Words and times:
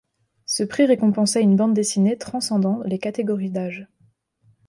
Ce 0.47 0.63
prix 0.63 0.87
récompensait 0.87 1.43
une 1.43 1.55
bande 1.55 1.75
dessinée 1.75 2.17
transcendant 2.17 2.81
les 2.85 2.97
catégories 2.97 3.51
d'âge. 3.51 3.87